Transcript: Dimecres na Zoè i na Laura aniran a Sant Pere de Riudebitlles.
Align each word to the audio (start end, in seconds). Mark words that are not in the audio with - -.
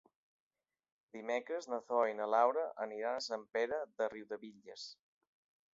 Dimecres 1.17 1.69
na 1.73 1.79
Zoè 1.89 2.09
i 2.13 2.17
na 2.21 2.29
Laura 2.35 2.65
aniran 2.89 3.19
a 3.21 3.27
Sant 3.27 3.45
Pere 3.59 3.81
de 4.01 4.13
Riudebitlles. 4.17 4.93